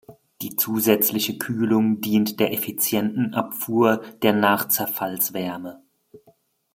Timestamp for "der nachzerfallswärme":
4.23-5.83